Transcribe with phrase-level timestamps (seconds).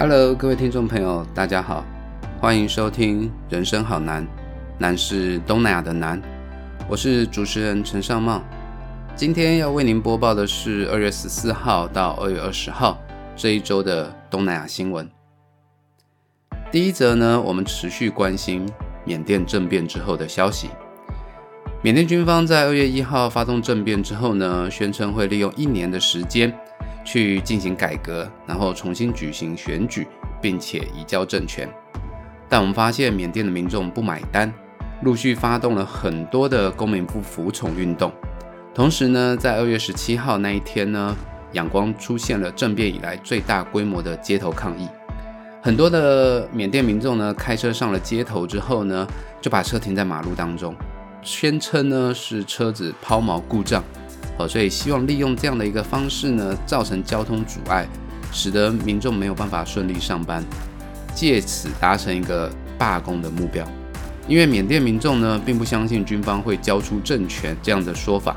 [0.00, 1.84] Hello，各位听众朋友，大家好，
[2.40, 4.24] 欢迎收听《人生好难》，
[4.78, 6.18] 难是东南亚的难。
[6.88, 8.42] 我是主持人陈尚茂，
[9.14, 12.98] 今天要为您播报的是二月十四号到二月二十号
[13.36, 15.06] 这一周的东南亚新闻。
[16.72, 18.66] 第一则呢，我们持续关心
[19.04, 20.70] 缅甸政变之后的消息。
[21.82, 26.58] 缅甸军方在二月一号发动政变之后呢，宣称会利用一年的时间
[27.04, 30.06] 去进行改革，然后重新举行选举，
[30.40, 31.68] 并且移交政权。
[32.48, 34.52] 但我们发现缅甸的民众不买单，
[35.02, 38.12] 陆续发动了很多的公民不服从运动。
[38.74, 41.16] 同时呢，在二月十七号那一天呢，
[41.52, 44.88] 仰光出现了政变以来最大规模的街头抗议。
[45.62, 49.06] 很多的缅甸民众呢，开车上了街头之后呢，
[49.40, 50.74] 就把车停在马路当中。
[51.22, 53.84] 宣称呢是车子抛锚故障，
[54.40, 57.86] 哦，所以希望利用这样的一个方式呢，造成交通阻碍，
[58.32, 60.42] 使得民众没有办法顺利上班，
[61.14, 63.66] 借此达成一个罢工的目标。
[64.26, 68.36] 因为缅甸民众呢，并不相信军方会交出政权这样的说法。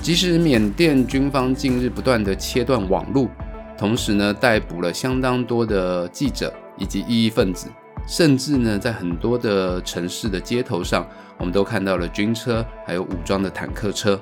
[0.00, 3.28] 即使缅甸军方近日不断的切断网路，
[3.76, 7.68] 同时呢，逮捕了相当多的记者以及异议分子。
[8.06, 14.18] 甚至呢，在很多的城市的街头上，我们都看到了军车，还有武装的坦克车。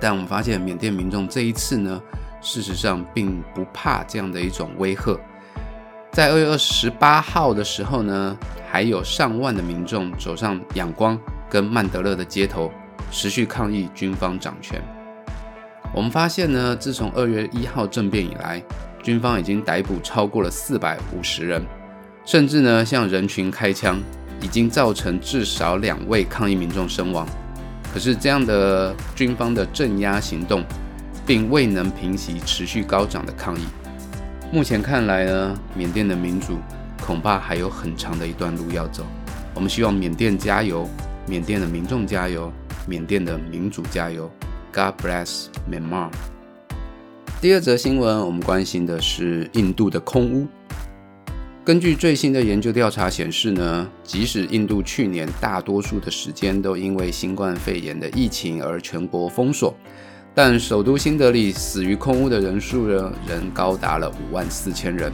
[0.00, 2.00] 但我们发现，缅甸民众这一次呢，
[2.40, 5.18] 事实上并不怕这样的一种威吓。
[6.10, 8.36] 在二月二十八号的时候呢，
[8.68, 11.16] 还有上万的民众走上仰光
[11.48, 12.72] 跟曼德勒的街头，
[13.10, 14.82] 持续抗议军方掌权。
[15.94, 18.62] 我们发现呢，自从二月一号政变以来，
[19.02, 21.62] 军方已经逮捕超过了四百五十人。
[22.24, 24.00] 甚至呢，向人群开枪，
[24.40, 27.26] 已经造成至少两位抗议民众身亡。
[27.92, 30.64] 可是，这样的军方的镇压行动，
[31.26, 33.64] 并未能平息持续高涨的抗议。
[34.52, 36.58] 目前看来呢，缅甸的民主
[37.04, 39.04] 恐怕还有很长的一段路要走。
[39.54, 40.88] 我们希望缅甸加油，
[41.26, 42.52] 缅甸的民众加油，
[42.86, 44.30] 缅甸的民主加油。
[44.72, 46.10] God bless Myanmar。
[47.40, 50.46] 第二则新闻，我们关心的是印度的空屋。
[51.62, 59.74] 根据最新的研究调查显示呢，即使印度去年大多数的时间都因为新冠肺炎的疫情而全国封锁，
[60.34, 65.12] 但首都新德里死于空屋的人数呢，仍高达了五万四千人，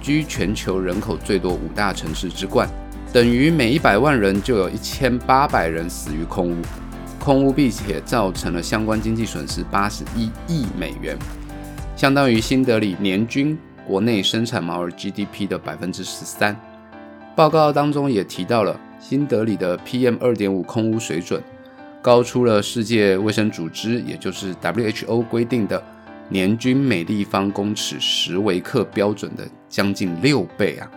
[0.00, 2.68] 居全球人口最多五大城市之冠，
[3.12, 6.56] 等于每一百万人就有一千八百人死于空屋。
[7.18, 11.18] 空屋并且造成了相关经济损失八十一亿美元，
[11.96, 13.58] 相当于新德里年均。
[13.86, 16.56] 国内生产毛额 GDP 的百分之十三。
[17.34, 21.42] 报告当中也提到了新德里的 PM 二点五空污水准，
[22.00, 25.82] 高出了世界卫生组织，也就是 WHO 规定的
[26.28, 30.90] 年均每立方公尺十微克标准的将近六倍啊！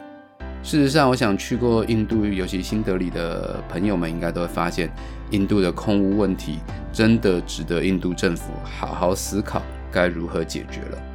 [0.61, 4.91] 事实上，我想去过印度，尤其新德里的朋友们，应该都会发现，
[5.31, 6.59] 印度的空污问题
[6.91, 11.14] 真的值得印度政府好好思考该如何解决了。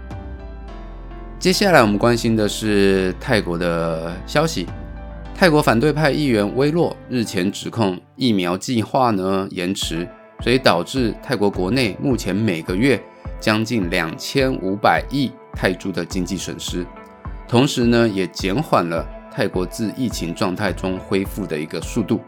[1.40, 4.66] 接下来我们关心的是泰国的消息。
[5.34, 10.06] 泰国反对派议员威洛日前指控疫苗计划呢延迟，
[10.40, 13.02] 所以导致泰国国内目前每个月
[13.40, 16.84] 将近两千五百亿泰铢的经济损失，
[17.48, 22.20] 同时呢也减缓了泰国自疫情状态中恢复的一个速度。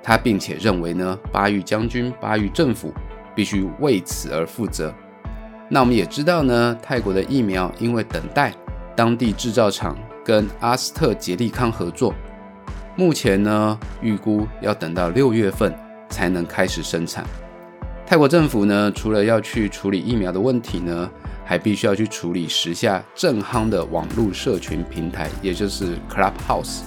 [0.00, 2.94] 他并且认为呢巴育将军、巴育政府
[3.34, 4.94] 必须为此而负责。
[5.68, 8.52] 那我们也知道呢，泰国的疫苗因为等待
[8.94, 12.14] 当地制造厂跟阿斯特捷利康合作，
[12.96, 15.74] 目前呢预估要等到六月份
[16.10, 17.24] 才能开始生产。
[18.06, 21.10] 泰国政府呢，除了要去处理疫苗的问题呢，
[21.44, 26.80] 还必须要去处理时下正夯的网络社群平台，也就是 Clubhouse。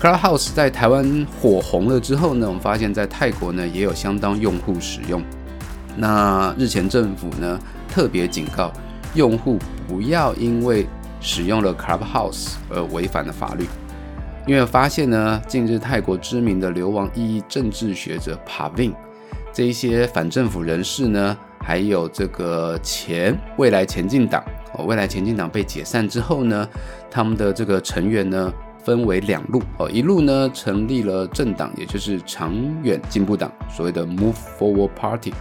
[0.00, 5.22] Clubhouse 在台湾火红了之后呢，我们发现在泰国呢也有相当用户使用。
[5.96, 7.60] 那日前政府呢？
[7.90, 8.72] 特别警告
[9.14, 10.86] 用户不要因为
[11.20, 13.66] 使用了 Clubhouse 而违反了法律，
[14.46, 18.94] 因为发现呢，近日泰国知名的流亡异议政治学者 Pavin
[19.52, 24.42] 这一些反政府人士呢，还有这个前未来前进党
[24.74, 26.66] 哦，未来前进党被解散之后呢，
[27.10, 28.52] 他们的这个成员呢
[28.84, 35.34] 分为两路哦，一路呢成立了政党，也就是长远进步党，所谓的 Move Forward Party，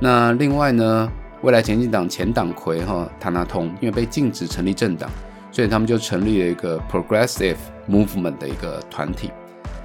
[0.00, 1.10] 那另外呢。
[1.44, 5.10] 未来前进党前党魁哈塔纳通，因为被禁止成立政党，
[5.52, 9.30] 所以他们就成立了一个 Progressive Movement 的一个团体。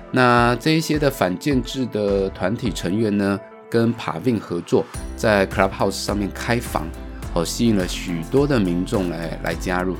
[0.09, 3.37] 那这一些的反建制的团体成员呢，
[3.69, 4.85] 跟 Pavin 合作，
[5.17, 6.87] 在 Clubhouse 上面开房，
[7.33, 9.97] 哦，吸引了许多的民众来来加入。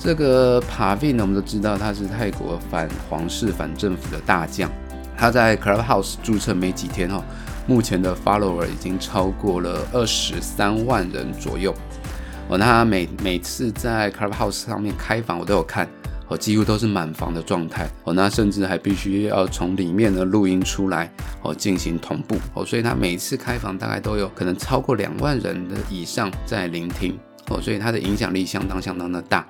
[0.00, 4.68] 这个帕维呢，我们都知道他是泰国反皇室、反政府的大将。
[5.16, 7.22] 他在 Clubhouse 注册没几天哦，
[7.68, 11.72] 目前的 follower 已经超过了二十三万人左右。
[12.48, 15.88] 哦，那每每次在 Clubhouse 上面开房，我都有看。
[16.30, 21.10] 哦，几乎都是满房的状态哦，那甚至还必须要从里面呢录音出来
[21.42, 27.18] 哦，进行同步哦，所以他每次开房大概都有可能超过两万人的以上在聆听
[27.48, 29.46] 哦，所以他的影响力相当相当的大，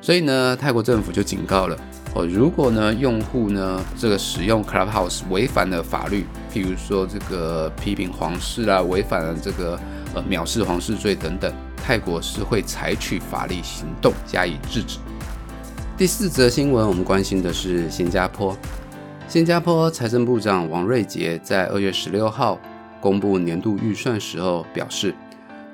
[0.00, 1.76] 所以呢，泰国政府就警告了
[2.12, 9.78] 哦，如果呢用户呢这个使用 Clubhouse 违反了法律，譬如说这个批评皇室啦，违反了这个
[10.14, 14.98] 呃藐视皇室罪等等，泰国是会采取法律行动加以制止。
[15.96, 18.56] 第四则新闻，我们关心的是新加坡。
[19.28, 22.58] 新加坡财政部长王瑞杰在二月十六号
[23.00, 25.14] 公布年度预算时候表示，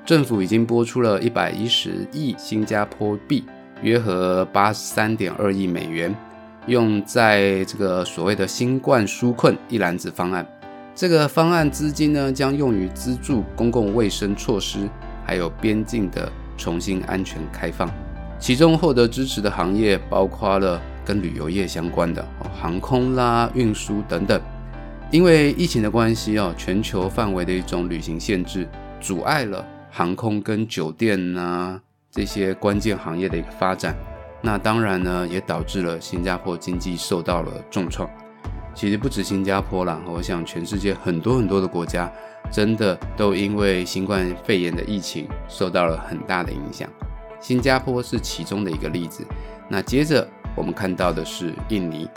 [0.05, 3.43] 政府已经拨出了一百一十亿新加坡币，
[3.81, 6.15] 约合八十三点二亿美元，
[6.67, 10.45] 用在这个所谓的新冠纾困一篮子方案。
[10.93, 14.89] 这个方案资金呢，将用于资助公共卫生措施，
[15.25, 17.89] 还有边境的重新安全开放。
[18.39, 22.25] 其中获得支持的行业包括了跟旅游业相关的
[22.59, 24.41] 航空啦、运输等等。
[25.09, 28.67] 因为疫情的关系哦，全球范围的一种旅行限制，
[28.99, 31.79] 阻碍了航空跟酒店呐
[32.11, 33.95] 这些关键行业的一个发展。
[34.41, 38.09] 那当然呢，也导致了新加坡经济受到了重创。
[38.73, 42.11] 其实不止新加坡啦，我想全世界很多很多的国家，
[42.51, 46.87] 真的都因为新冠肺炎的疫情受到了很大的影响。
[47.39, 49.25] 新加坡是其中的一个例子。
[49.67, 52.07] 那接着我们看到的是印尼。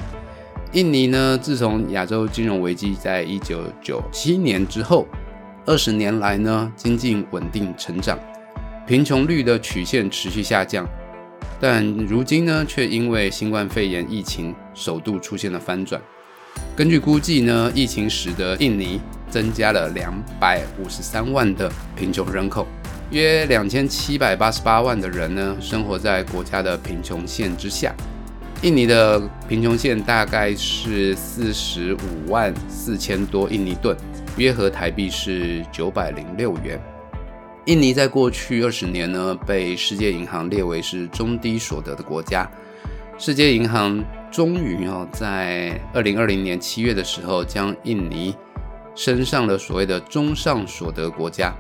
[0.72, 5.06] 印尼呢，自从亚洲金融危机在一九九七年之后，
[5.66, 8.18] 二十年来呢，经济稳定成长，
[8.86, 10.86] 贫穷率的曲线持续下降。
[11.60, 16.00] 但如今呢，却因为新冠肺炎疫情首度出现了翻转。
[16.74, 18.98] 根据估计呢，疫情使得印尼
[19.28, 22.66] 增加了两百五十三万的贫穷人口。
[23.10, 27.94] 约两千七百八十八万的人呢，生活在国家的贫穷线之下。
[28.62, 33.96] 印尼的贫穷线大概是四十五万四千多印尼盾，
[34.36, 36.80] 约合台币是九百零六元。
[37.66, 42.50] 印尼在过去二十年呢，被世界银行列为是中低所得的国家。
[43.18, 44.02] 世界银行
[44.32, 48.34] 终于哦，在二零二零年七月的时候，将印尼
[48.94, 51.54] 升上了所谓的中上所得国家。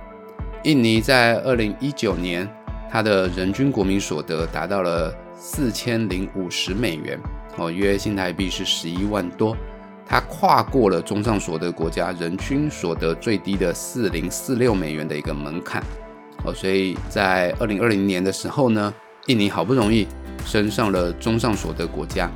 [0.64, 2.48] 印尼在二零一九年，
[2.90, 7.20] 它的人均国民所得达到了四千零五十美元，
[7.58, 9.54] 哦，约新台币是十一万多。
[10.10, 15.80] 它跨过了中上所得国家人均所得最低的四零四六美元的一个门槛，
[16.44, 18.92] 哦，所以在二零二零年的时候呢，
[19.28, 20.08] 印尼好不容易
[20.44, 22.28] 升上了中上所得国家。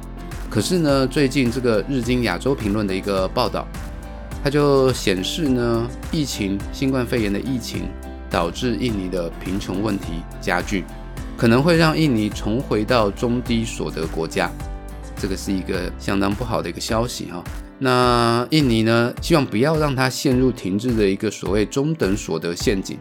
[0.49, 3.67] 可是呢，最近这个日经亚洲评论的一个报道，
[4.45, 7.89] 它就显示呢，疫情新冠肺炎的疫情。
[8.31, 10.85] 导致印尼的贫穷问题加剧，
[11.37, 14.51] 可能会让印尼重回到中低所得国家，
[15.25, 17.43] 这个是一个相当不好的一个消息哈。
[17.79, 22.99] 那印尼呢，希望不要让它陷入停滞的一个所谓中等所得陷阱，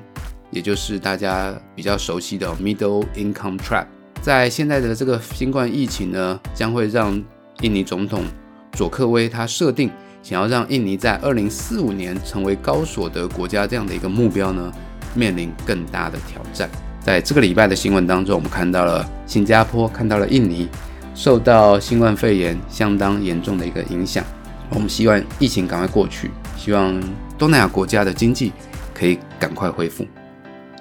[0.50, 3.88] 也就是大家比较熟悉的 middle income trap。
[4.22, 7.22] 在现在的这个新冠疫情呢，将会让
[7.60, 8.24] 印尼总统
[8.72, 14.72] 佐克威他设定想要让印尼在二零四五年成为高所得国家这样的一个目标呢。
[15.14, 16.70] 面临更大的挑战。
[17.02, 20.70] 在这个礼拜的新闻当中，我们看到了新加坡，看到了印尼，
[21.14, 24.24] 受到新冠肺炎相当严重的一个影响。
[24.70, 27.02] 我们希望疫情赶快过去，希望
[27.38, 28.52] 东南亚国家的经济
[28.94, 30.06] 可以赶快恢复。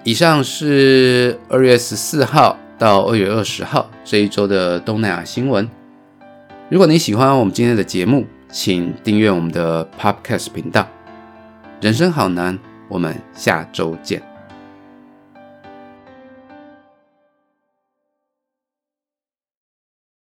[0.04, 5.68] 以上是二月十四号到二月二十号这一周的东南亚新闻。
[6.68, 10.88] 如果你喜欢我们今天的节目，请订阅我们的 Podcast 频道。
[11.80, 12.58] 人生好难。
[12.88, 14.31] 我们下周见。